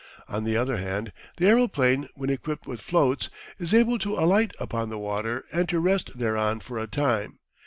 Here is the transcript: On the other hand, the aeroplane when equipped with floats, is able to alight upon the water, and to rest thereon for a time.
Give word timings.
On 0.27 0.45
the 0.45 0.57
other 0.57 0.77
hand, 0.77 1.11
the 1.37 1.45
aeroplane 1.45 2.09
when 2.15 2.31
equipped 2.31 2.65
with 2.65 2.81
floats, 2.81 3.29
is 3.59 3.71
able 3.71 3.99
to 3.99 4.15
alight 4.17 4.55
upon 4.59 4.89
the 4.89 4.97
water, 4.97 5.45
and 5.53 5.69
to 5.69 5.79
rest 5.79 6.17
thereon 6.17 6.59
for 6.61 6.79
a 6.79 6.87
time. 6.87 7.37